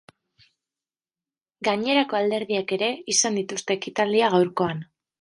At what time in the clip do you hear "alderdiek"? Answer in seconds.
2.21-2.75